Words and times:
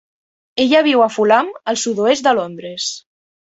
Ella 0.65 0.81
viu 0.87 1.03
a 1.07 1.11
Fulham, 1.17 1.53
al 1.73 1.79
sud-oest 1.85 2.29
de 2.31 2.37
Londres. 2.43 2.93